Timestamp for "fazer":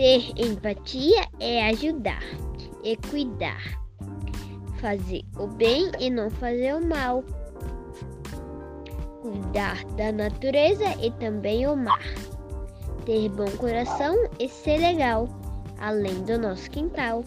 4.80-5.22, 6.30-6.74